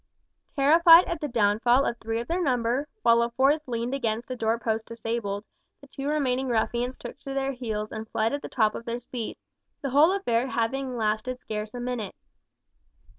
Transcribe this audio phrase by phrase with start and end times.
[0.55, 4.35] Terrified at the downfall of three of their number, while a fourth leaned against a
[4.35, 5.45] door post disabled,
[5.79, 8.99] the two remaining ruffians took to their heels and fled at the top of their
[8.99, 9.37] speed,
[9.83, 12.15] the whole affair having lasted scarce a minute.